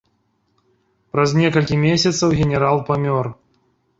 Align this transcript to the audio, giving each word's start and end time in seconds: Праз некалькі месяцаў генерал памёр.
Праз 1.15 1.29
некалькі 1.41 1.77
месяцаў 1.85 2.27
генерал 2.39 2.81
памёр. 2.89 3.25